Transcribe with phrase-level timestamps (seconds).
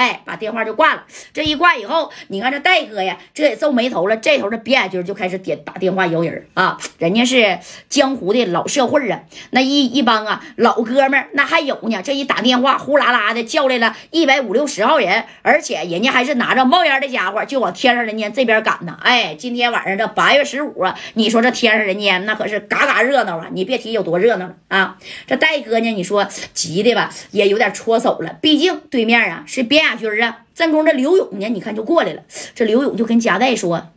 [0.00, 1.04] 哎，把电话就挂了。
[1.34, 4.16] 这一挂以后，你看这戴哥呀，这也皱眉头了。
[4.16, 7.58] 这头的边军就开始点打电话摇人啊，人家是
[7.90, 12.00] 江湖的老社会啊，那一一帮啊老哥们那还有呢。
[12.02, 18.96] 这一打电话，呼啦啦的叫来了一百五六十号人，而且人家还是拿着冒烟的家伙，就往天上人间这边赶呢。
[19.02, 23.48] 哎，今天晚上这八月十五啊，你说这天上人间那可是嘎嘎热闹啊！
[23.52, 24.96] 你别提有多热闹了啊！
[25.26, 28.38] 这戴哥呢，你说急的吧，也有点搓手了。
[28.40, 30.44] 毕竟对面啊是边大军啊。
[30.54, 32.22] 正宫这刘勇呢，你看就过来了。
[32.54, 33.90] 这刘勇就跟贾代说：“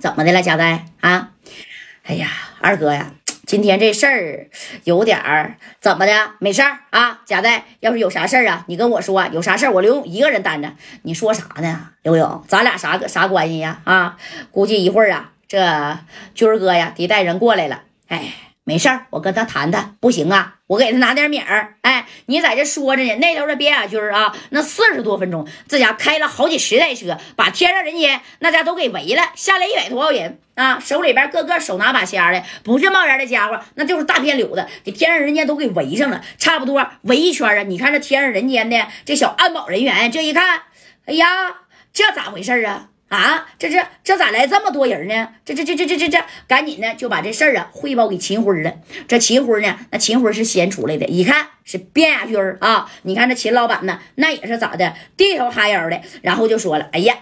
[0.00, 1.32] 怎么的了，贾代啊？
[2.04, 2.30] 哎呀，
[2.62, 3.12] 二哥呀，
[3.46, 4.48] 今天这事儿
[4.84, 6.12] 有点儿怎么的？
[6.38, 9.26] 没事儿啊，贾代，要是有啥事儿啊，你跟我说。
[9.30, 10.72] 有啥事儿，我刘勇一个人担着。
[11.02, 12.42] 你说啥呢，刘勇？
[12.48, 13.82] 咱俩啥啥关系呀？
[13.84, 14.16] 啊，
[14.50, 15.98] 估计一会儿啊，这
[16.34, 17.82] 军儿哥呀得带人过来了。
[18.08, 18.32] 哎。”
[18.66, 21.76] 没事儿，我跟他谈谈，不行啊，我给他拿点米儿。
[21.82, 37.62] 哎，你在这说着呢，那头的边雅军啊，那四十多分钟，这家开了好几十台车，把天上人间那家都给围了，下来一百多号人啊，手里边个个手拿把掐的，不是冒烟的家伙，那就是大片柳子，给天上人间都给围上了，差不多围一圈啊。
[37.62, 40.62] 你看这天上人间的这小安保人员，这一看，
[41.04, 41.26] 哎呀，
[41.92, 42.88] 这咋回事啊？
[43.08, 45.28] 啊，这这这咋来这么多人呢？
[45.44, 48.74] 这这这这这这这，赶紧的就把这事儿啊汇报给秦辉了。
[49.06, 52.90] 这秦辉呢，那秦辉是先出来的，一看是卞亚军啊。
[53.02, 57.14] 你看这秦老板呢，那也是咋的，低头哈腰的，然后就说了：“哎呀，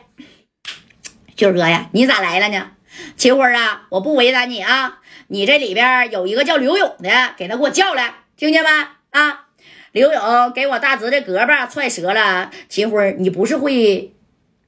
[1.37, 2.71] 军哥呀，你咋来了呢？
[3.17, 8.71] 秦辉啊，我不为难你啊，你这里边有一个叫刘勇的，给他给我叫来，听见没？
[9.11, 9.47] 啊，
[9.91, 12.51] 刘勇给我大侄的胳膊踹折了。
[12.71, 14.15] 秦辉，你不是会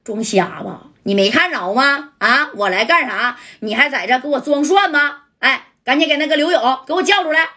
[0.03, 2.13] 装瞎吧？”你没看着吗？
[2.17, 3.37] 啊，我来干啥？
[3.59, 5.17] 你还在这给我装蒜吗？
[5.37, 7.47] 哎，赶紧给那个刘勇给我叫出来！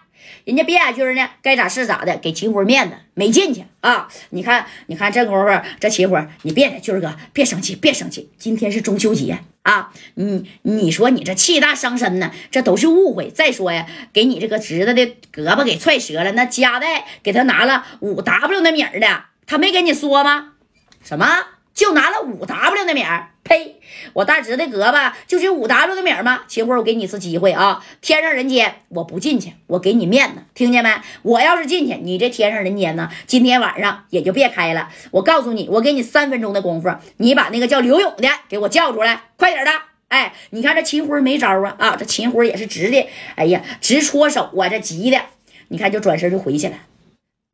[0.44, 4.06] 人家边亚军呢，该咋是咋的，给秦辉面子，没进去啊！
[4.30, 9.92] 你看，你看这功夫，这秦辉，你别的军哥别生气，别生气，今天是中秋节啊！
[10.16, 13.30] 你你说你这气大伤身呢，这都是误会。
[13.30, 20.52] 再说呀，给你这个侄子的胳膊给踹折了，那夹带给他拿了五 W 那米儿的，他没跟你说吗？
[21.02, 21.26] 什么？
[21.72, 23.30] 就拿了五 W 那米儿？
[23.48, 23.76] 呸！
[24.12, 26.42] 我大侄的胳膊就是五 W 的米吗？
[26.46, 27.82] 秦辉，我给你一次机会啊！
[28.00, 30.90] 天上人间，我不进去，我给你面子，听见没？
[31.22, 34.90] 我要是进去，你这天上人间呢，今天晚上也就别开了。
[35.10, 39.70] 我告诉你，我给你三分钟的功夫，你把那个叫刘勇的给我叫出来，快点的！
[40.08, 41.74] 哎，你看这秦辉没招啊！
[41.78, 45.20] 啊，这秦辉也是直的，哎呀，直搓手啊，这急的，
[45.68, 46.74] 你看就转身就回去了。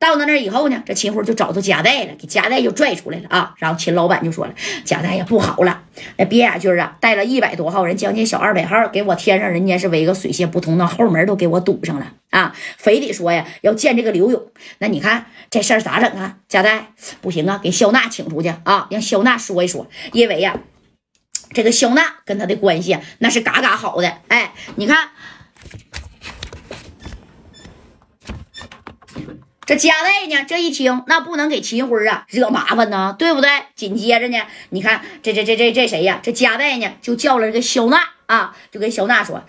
[0.09, 3.53] 到那那以后呢，这秦辉就找到贾代了，给贾代就拽出来了啊。
[3.57, 4.53] 然后秦老板就说了
[4.85, 5.83] ：“贾代呀不好了，
[6.17, 12.55] 那边亚军啊带了一百多号人，将近小二百号，给我天上人间是围个水泄不通，那后门都给我堵上了啊！
[12.77, 14.41] 非得说呀要见这个刘勇，
[14.79, 16.37] 那你看这事儿咋整啊？
[16.47, 20.59] 贾代不行啊，给肖娜请出去啊，让肖娜说一说，因为呀，
[21.51, 24.11] 这个肖娜跟他的关系那是嘎嘎好的。
[24.27, 25.09] 哎，你看。”
[29.65, 30.45] 这加代呢？
[30.47, 33.49] 这一听，那不能给秦辉啊惹麻烦呢，对不对？
[33.75, 34.37] 紧接着呢，
[34.69, 36.19] 你看这这这这这谁呀？
[36.21, 39.43] 这加代呢就叫了这个肖娜啊，就跟肖娜说：“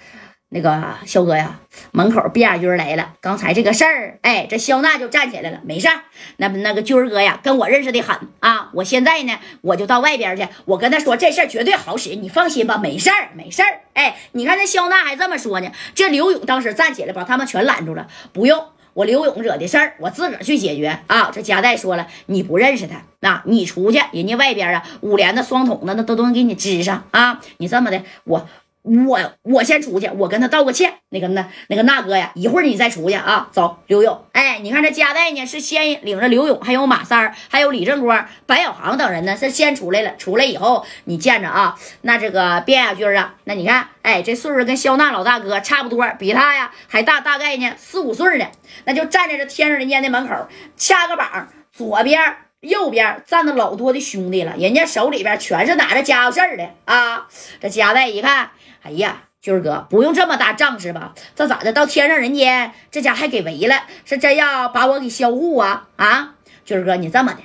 [0.49, 1.61] 那个肖哥呀，
[1.93, 6.05] 门口卞亚军来了，刚才这个事儿，哎，这肖娜就站起来了，没事儿。
[6.39, 13.81] 那那个军儿哥呀，跟我认识的很啊，我现在呢，我就到外边去，我跟他说这事儿绝对好使，你放心吧，没事儿，没事儿。
[13.93, 21.31] 哎，你看这肖娜还这么说呢，这刘勇当时站起来把他们全拦住了，不用。”我刘勇惹的事儿，我自个儿去解决啊！
[21.31, 27.39] 这夹带说了，你不认识他，那你出去，人家外边啊，五连的双筒的那都都能给你支上啊！
[27.59, 28.49] 你这么的，我。
[28.87, 30.95] 我我先出去，我跟他道个歉。
[31.09, 33.49] 那个那那个那哥呀，一会儿你再出去啊。
[33.51, 40.15] 走，刘勇，哎，你看这加代呢，是先领着刘勇，还有马三儿，还有李正光、白小航等人呢，是先出来了。
[40.17, 48.47] 出来以后，你见着啊，那这个卞亚军啊，那你看，哎，这岁数跟肖娜老大哥差不多，比他呀还大，大概呢四五岁呢，
[48.85, 50.35] 那就站在这天上人间的门口，
[50.77, 52.21] 掐个膀，左边、
[52.67, 57.29] 右边站着老多的兄弟了，人家手里边全是拿着家伙事儿的啊。
[57.61, 58.51] 这加代一看。
[58.83, 61.13] 哎呀，军哥，不用这么大仗势吧？
[61.35, 61.73] 这咋的？
[61.73, 65.89] 到天上人间，这家还给围了，是真要把我给销户啊？
[65.97, 67.41] 啊，军哥，你这么的，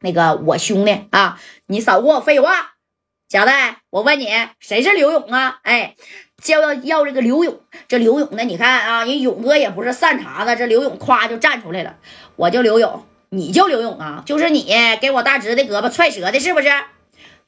[0.00, 2.72] 那个我兄弟啊，你少跟我废话。
[3.26, 4.28] 贾代，我问你，
[4.60, 5.60] 谁是刘勇啊？
[5.62, 5.94] 哎，
[6.42, 7.58] 就要要这个刘勇。
[7.88, 8.44] 这刘勇呢？
[8.44, 11.96] 你看啊，人勇哥也不是善茬子，这刘勇夸就站出来了。
[12.36, 14.22] 我叫刘勇，你叫刘勇啊？
[14.24, 16.68] 就是你给我大侄的胳膊踹折的，是不是？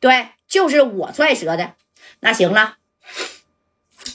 [0.00, 1.72] 对，就是我踹折的。
[2.20, 2.74] 那行了。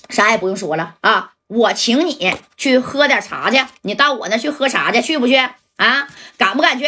[0.09, 1.31] 啥也不用说了啊！
[1.47, 5.35] 我请你去喝点茶去，你到我那去喝茶去，去不去？
[5.77, 6.07] 啊，
[6.38, 6.85] 敢不敢去？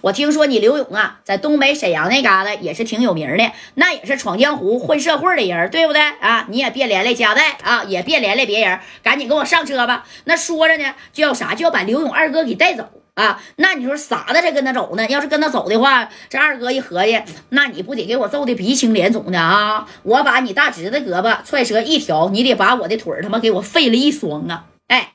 [0.00, 6.46] 我听说你刘勇啊，在东北沈阳那嘎达也是挺有名的，那也是闯江湖、混社会的人，对不对啊？
[6.48, 10.04] 你也别连累家带啊，也别连累别人，赶紧跟我上车吧。
[10.24, 13.40] 那说着呢，就要啥，就要把刘勇二哥给带走啊。
[13.56, 15.06] 那你说傻子才跟他走呢？
[15.08, 17.20] 要是跟他走的话，这二哥一合计，
[17.50, 19.86] 那你不得给我揍的鼻青脸肿的啊？
[20.02, 24.66] 我把你大侄子胳膊踹折一条，你得把我的腿他妈给我废了一双啊！
[24.88, 25.14] 哎，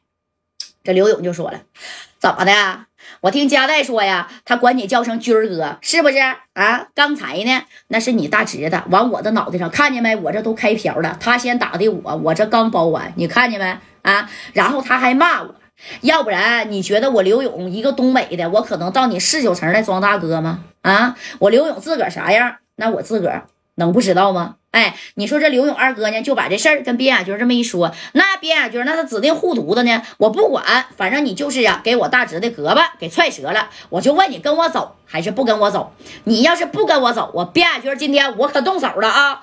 [0.83, 1.61] 这刘勇就说了，
[2.19, 2.85] 怎么的？
[3.21, 6.17] 我听佳代说呀，他管你叫声军儿哥，是不是
[6.53, 6.87] 啊？
[6.93, 10.15] 刚才呢，那是你大侄子往我的脑袋上，看见没？
[10.15, 13.77] 我这都开瓢了，他先打的我，我这刚包完，你看见没？
[14.03, 15.55] 啊，然后他还骂我，
[16.01, 20.59] 要不然你觉得我刘勇一个东北的，我可能到你四九城来装大哥吗？
[20.81, 23.45] 啊，我刘勇自个儿啥样，那我自个儿
[23.75, 24.55] 能不知道吗？
[24.71, 30.03] 哎，你说这刘勇二哥呢，就把这事儿跟边亚军这么一说，那边亚军那他指定护犊子呢。
[30.17, 33.69] 我不管，反正你就是呀，给我大侄的胳膊给踹折了。
[33.89, 35.91] 我就问你，跟我走还是不跟我走？
[36.25, 39.41] 你要是不跟我走，我边亚军今天我可动手了啊！